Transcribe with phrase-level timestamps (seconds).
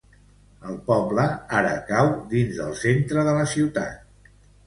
[0.69, 1.25] El poble
[1.57, 4.33] ara cau dins del centre de la ciutat.